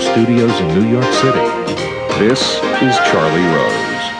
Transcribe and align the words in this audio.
studios 0.00 0.58
in 0.60 0.68
New 0.68 0.88
York 0.90 1.12
City. 1.14 1.46
This 2.18 2.40
is 2.82 2.96
Charlie 3.10 3.46
Rose. 3.54 4.19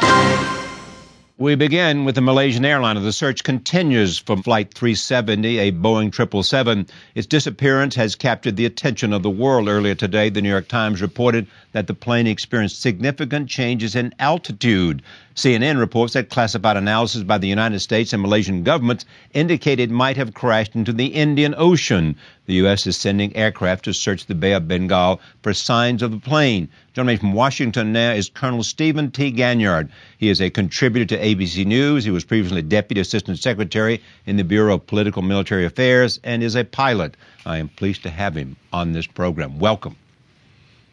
We 1.41 1.55
begin 1.55 2.05
with 2.05 2.17
the 2.17 2.21
Malaysian 2.21 2.67
airliner. 2.67 3.01
The 3.01 3.15
search 3.15 3.45
continues 3.45 4.19
for 4.19 4.37
Flight 4.37 4.75
370, 4.75 5.57
a 5.57 5.73
Boeing 5.73 6.15
777. 6.15 6.87
Its 7.15 7.27
disappearance 7.27 7.95
has 7.95 8.15
captured 8.15 8.57
the 8.57 8.67
attention 8.67 9.15
of 9.15 9.23
the 9.23 9.31
world. 9.31 9.67
Earlier 9.67 9.95
today, 9.95 10.29
the 10.29 10.43
New 10.43 10.51
York 10.51 10.69
Times 10.69 11.01
reported 11.01 11.47
that 11.73 11.87
the 11.87 11.95
plane 11.95 12.27
experienced 12.27 12.83
significant 12.83 13.49
changes 13.49 13.97
in 13.97 14.13
altitude. 14.19 15.01
CNN 15.35 15.79
reports 15.79 16.13
that 16.13 16.29
classified 16.29 16.77
analysis 16.77 17.23
by 17.23 17.39
the 17.39 17.49
United 17.49 17.81
States 17.81 18.13
and 18.13 18.21
Malaysian 18.21 18.63
governments 18.63 19.07
indicated 19.33 19.85
it 19.85 19.91
might 19.91 20.19
have 20.19 20.35
crashed 20.35 20.75
into 20.75 20.93
the 20.93 21.07
Indian 21.07 21.55
Ocean. 21.57 22.17
The 22.45 22.55
U.S. 22.57 22.87
is 22.87 22.97
sending 22.97 23.35
aircraft 23.37 23.85
to 23.85 23.95
search 23.95 24.27
the 24.27 24.35
Bay 24.35 24.53
of 24.53 24.67
Bengal 24.67 25.21
for 25.43 25.55
signs 25.55 26.03
of 26.03 26.11
the 26.11 26.19
plane. 26.19 26.69
Joining 26.93 27.15
me 27.15 27.17
from 27.17 27.33
Washington 27.33 27.93
now 27.93 28.11
is 28.13 28.29
Colonel 28.29 28.65
Stephen 28.65 29.13
T. 29.13 29.31
Ganyard. 29.31 29.89
He 30.19 30.29
is 30.29 30.41
a 30.41 30.51
contributor 30.51 31.07
to 31.17 31.25
ABC 31.35 31.65
News. 31.65 32.05
He 32.05 32.11
was 32.11 32.25
previously 32.25 32.63
Deputy 32.63 33.01
Assistant 33.01 33.39
Secretary 33.39 34.03
in 34.27 34.37
the 34.37 34.45
Bureau 34.45 34.75
of 34.75 34.87
Political 34.87 35.23
Military 35.23 35.65
Affairs 35.65 36.19
and 36.25 36.43
is 36.43 36.57
a 36.57 36.65
pilot. 36.65 37.17
I 37.47 37.59
am 37.59 37.69
pleased 37.69 38.03
to 38.03 38.11
have 38.11 38.35
him 38.35 38.57
on 38.73 38.93
this 38.93 39.07
program. 39.07 39.59
Welcome. 39.59 39.97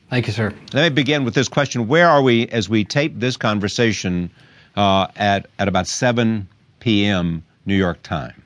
Thank 0.10 0.28
you, 0.28 0.34
sir. 0.34 0.54
Let 0.74 0.84
me 0.84 0.90
begin 0.90 1.26
with 1.26 1.34
this 1.34 1.48
question. 1.48 1.88
Where 1.88 2.08
are 2.08 2.22
we 2.22 2.48
as 2.50 2.70
we 2.70 2.86
tape 2.86 3.20
this 3.20 3.36
conversation 3.36 4.30
uh, 4.76 5.08
at, 5.16 5.48
at 5.60 5.68
about 5.68 5.88
7 5.88 6.48
p.m. 6.80 7.44
New 7.66 7.76
York 7.76 8.02
time? 8.04 8.44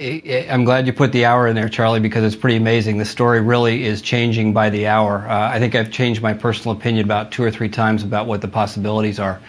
I'm 0.00 0.64
glad 0.64 0.86
you 0.86 0.92
put 0.92 1.12
the 1.12 1.26
hour 1.26 1.46
in 1.46 1.54
there, 1.54 1.68
Charlie, 1.68 2.00
because 2.00 2.24
it's 2.24 2.40
pretty 2.40 2.56
amazing. 2.56 2.96
The 2.96 3.04
story 3.04 3.40
really 3.42 3.84
is 3.84 4.00
changing 4.00 4.54
by 4.54 4.70
the 4.70 4.86
hour. 4.86 5.28
Uh, 5.28 5.50
I 5.50 5.58
think 5.58 5.74
I've 5.74 5.90
changed 5.90 6.22
my 6.22 6.32
personal 6.32 6.76
opinion 6.76 7.04
about 7.04 7.30
two 7.30 7.42
or 7.42 7.50
three 7.50 7.68
times 7.68 8.02
about 8.02 8.26
what 8.26 8.40
the 8.40 8.48
possibilities 8.48 9.20
are. 9.20 9.40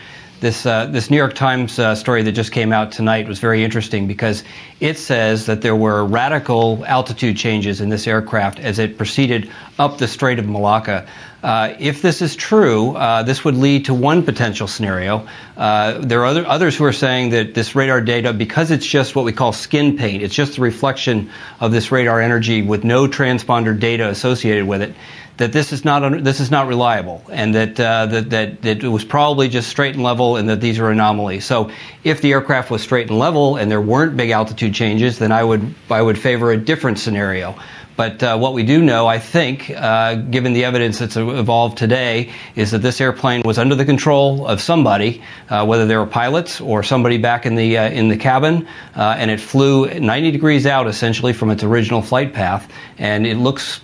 This, 0.44 0.66
uh, 0.66 0.88
this 0.88 1.10
New 1.10 1.16
York 1.16 1.36
Times 1.36 1.80
uh, 1.80 1.96
story 1.96 2.22
that 2.24 2.34
just 2.34 2.52
came 2.52 2.74
out 2.74 2.92
tonight 2.92 3.30
was 3.30 3.40
very 3.40 3.64
interesting 3.64 4.08
because 4.08 4.44
it 4.82 4.98
says 4.98 5.46
that 5.46 5.62
there 5.62 5.74
were 5.74 6.04
radical 6.04 6.84
altitude 6.86 7.38
changes 7.38 7.80
in 7.80 7.88
this 7.88 8.08
aircraft 8.08 8.60
as 8.60 8.78
it 8.78 8.98
proceeded 8.98 9.50
up 9.80 10.00
the 10.00 10.08
Strait 10.10 10.40
of 10.40 10.46
Malacca. 10.46 11.08
Uh, 11.44 11.76
if 11.78 12.02
this 12.02 12.22
is 12.22 12.38
true, 12.38 12.96
uh, 12.96 13.22
this 13.22 13.44
would 13.44 13.56
lead 13.56 13.84
to 13.84 13.94
one 13.94 14.24
potential 14.24 14.66
scenario. 14.66 15.28
Uh, 15.58 15.98
there 16.00 16.22
are 16.22 16.26
other, 16.26 16.48
others 16.48 16.78
who 16.78 16.86
are 16.86 16.94
saying 16.94 17.30
that 17.32 17.54
this 17.54 17.76
radar 17.76 18.00
data, 18.00 18.32
because 18.32 18.72
it's 18.72 18.86
just 18.86 19.14
what 19.14 19.26
we 19.26 19.34
call 19.34 19.52
skin 19.52 19.98
paint, 19.98 20.24
it's 20.24 20.34
just 20.34 20.56
the 20.56 20.62
reflection 20.62 21.30
of 21.60 21.74
this 21.74 21.92
radar 21.92 22.22
energy 22.22 22.62
with 22.62 22.86
no 22.86 23.08
transponder 23.08 23.78
data 23.78 24.08
associated 24.08 24.66
with 24.66 24.82
it, 24.82 24.96
that 25.36 25.52
this 25.52 25.74
is 25.74 25.84
not 25.84 26.24
this 26.24 26.40
is 26.40 26.50
not 26.52 26.68
reliable, 26.68 27.22
and 27.32 27.56
that, 27.56 27.80
uh, 27.80 28.06
that 28.06 28.30
that 28.30 28.62
that 28.62 28.84
it 28.84 28.88
was 28.88 29.04
probably 29.04 29.50
just 29.50 29.68
straight 29.68 29.96
and 29.96 30.04
level, 30.04 30.38
and 30.38 30.48
that 30.48 30.62
these 30.62 30.80
are 30.80 30.92
anomalies. 30.92 31.44
So, 31.44 31.72
if 32.04 32.22
the 32.22 32.32
aircraft 32.32 32.70
was 32.70 32.84
straight 32.84 33.10
and 33.10 33.18
level 33.18 33.58
and 33.58 33.70
there 33.70 33.82
weren't 33.82 34.16
big 34.16 34.30
altitude 34.30 34.74
changes, 34.76 35.18
then 35.18 35.32
I 35.32 35.44
would 35.44 35.74
I 35.90 36.02
would 36.02 36.20
favor 36.20 36.52
a 36.52 36.58
different 36.58 37.00
scenario. 37.00 37.56
But 37.96 38.24
uh, 38.24 38.38
what 38.38 38.54
we 38.54 38.64
do 38.64 38.82
know, 38.82 39.06
I 39.06 39.20
think, 39.20 39.70
uh, 39.70 40.16
given 40.16 40.54
the 40.54 40.66
evidence 40.66 41.00
that's 41.00 41.16
evolved 41.16 41.78
today, 41.78 42.32
is 42.56 42.72
that 42.72 42.80
this 42.80 43.00
airplane 43.00 43.44
was 43.46 43.58
under 43.60 43.76
the 43.76 43.86
control 43.86 44.48
of 44.48 44.62
somebody, 44.62 45.22
uh, 45.50 45.66
whether 45.66 45.86
they 45.86 45.96
were 45.96 46.08
pilots 46.08 46.60
or 46.60 46.82
somebody 46.82 47.18
back 47.18 47.46
in 47.46 47.56
the 47.56 47.78
uh, 47.78 47.90
in 47.90 48.08
the 48.08 48.18
cabin, 48.18 48.68
uh, 48.96 49.16
and 49.18 49.30
it 49.30 49.40
flew 49.40 49.88
90 49.88 50.32
degrees 50.32 50.66
out 50.66 50.88
essentially 50.88 51.34
from 51.34 51.52
its 51.52 51.64
original 51.64 52.02
flight 52.02 52.34
path, 52.34 52.68
and 52.98 53.28
it 53.28 53.38
looks 53.38 53.82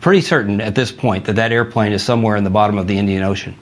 pretty 0.00 0.20
certain 0.20 0.60
at 0.60 0.74
this 0.74 0.90
point 0.90 1.24
that 1.26 1.36
that 1.36 1.52
airplane 1.52 1.92
is 1.92 2.02
somewhere 2.02 2.36
in 2.36 2.44
the 2.44 2.50
bottom 2.50 2.78
of 2.78 2.86
the 2.86 2.98
Indian 2.98 3.22
Ocean. 3.22 3.56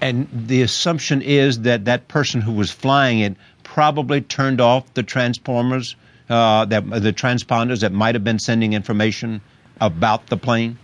And 0.00 0.26
the 0.32 0.62
assumption 0.62 1.22
is 1.22 1.60
that 1.60 1.84
that 1.84 2.08
person 2.08 2.40
who 2.40 2.52
was 2.52 2.72
flying 2.72 3.20
it 3.20 3.36
probably 3.62 4.20
turned 4.20 4.60
off 4.60 4.92
the 4.94 5.02
transformers, 5.04 5.94
uh, 6.32 6.64
that 6.64 6.88
the 6.88 7.12
transponders 7.12 7.80
that 7.80 7.92
might 7.92 8.14
have 8.14 8.24
been 8.24 8.38
sending 8.38 8.72
information 8.72 9.42
about 9.80 10.28
the 10.28 10.36
plane. 10.36 10.78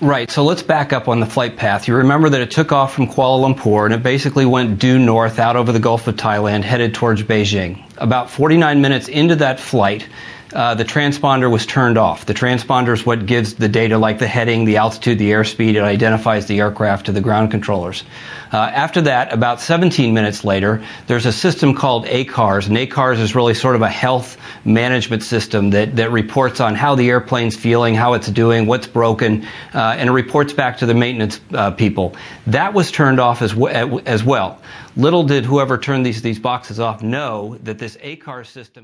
Right. 0.00 0.30
So 0.30 0.44
let's 0.44 0.62
back 0.62 0.92
up 0.92 1.08
on 1.08 1.20
the 1.20 1.26
flight 1.26 1.56
path. 1.56 1.88
You 1.88 1.96
remember 1.96 2.28
that 2.28 2.40
it 2.40 2.50
took 2.50 2.70
off 2.70 2.94
from 2.94 3.08
Kuala 3.08 3.54
Lumpur 3.54 3.84
and 3.84 3.94
it 3.94 4.02
basically 4.02 4.46
went 4.46 4.78
due 4.78 4.98
north 4.98 5.38
out 5.38 5.56
over 5.56 5.72
the 5.72 5.80
Gulf 5.80 6.06
of 6.06 6.16
Thailand, 6.16 6.62
headed 6.62 6.94
towards 6.94 7.22
Beijing. 7.22 7.82
About 7.98 8.30
49 8.30 8.80
minutes 8.80 9.08
into 9.08 9.36
that 9.36 9.58
flight, 9.58 10.08
uh, 10.52 10.74
the 10.74 10.84
transponder 10.84 11.50
was 11.50 11.66
turned 11.66 11.98
off. 11.98 12.26
The 12.26 12.34
transponder 12.34 12.94
is 12.94 13.04
what 13.04 13.26
gives 13.26 13.54
the 13.54 13.68
data 13.68 13.98
like 13.98 14.18
the 14.18 14.26
heading, 14.26 14.64
the 14.64 14.78
altitude, 14.78 15.18
the 15.18 15.30
airspeed. 15.30 15.74
It 15.74 15.82
identifies 15.82 16.46
the 16.46 16.60
aircraft 16.60 17.06
to 17.06 17.12
the 17.12 17.20
ground 17.20 17.50
controllers. 17.50 18.04
Uh, 18.50 18.56
after 18.56 19.02
that, 19.02 19.32
about 19.32 19.60
17 19.60 20.14
minutes 20.14 20.44
later, 20.44 20.82
there's 21.06 21.26
a 21.26 21.32
system 21.32 21.74
called 21.74 22.06
ACARS, 22.06 22.68
and 22.68 22.76
ACARS 22.76 23.18
is 23.18 23.34
really 23.34 23.52
sort 23.52 23.76
of 23.76 23.82
a 23.82 23.90
health 23.90 24.38
management 24.64 25.22
system 25.22 25.70
that, 25.70 25.96
that 25.96 26.10
reports 26.12 26.60
on 26.60 26.74
how 26.74 26.94
the 26.94 27.10
airplane's 27.10 27.56
feeling, 27.56 27.94
how 27.94 28.14
it's 28.14 28.28
doing, 28.28 28.66
what's 28.66 28.86
broken, 28.86 29.44
uh, 29.74 29.96
and 29.98 30.08
it 30.08 30.12
reports 30.12 30.54
back 30.54 30.78
to 30.78 30.86
the 30.86 30.94
maintenance 30.94 31.40
uh, 31.52 31.70
people. 31.72 32.16
That 32.46 32.72
was 32.72 32.90
turned 32.90 33.20
off 33.20 33.42
as, 33.42 33.52
w- 33.52 34.00
as 34.06 34.24
well. 34.24 34.60
Little 34.96 35.24
did 35.24 35.44
whoever 35.44 35.78
turned 35.78 36.04
these, 36.04 36.22
these 36.22 36.38
boxes 36.38 36.80
off 36.80 37.02
know 37.02 37.56
that 37.62 37.78
this 37.78 37.96
ACARS 37.98 38.46
system 38.46 38.68